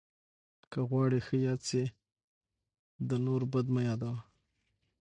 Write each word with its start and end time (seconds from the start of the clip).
که 0.71 0.79
غواړې 0.89 1.19
ښه 1.25 1.35
یاد 1.45 1.61
سې، 1.69 1.83
د 3.09 3.11
نور 3.25 3.41
بد 3.51 3.65
مه 3.73 3.81
یاد 3.87 4.01
وه. 4.07 4.17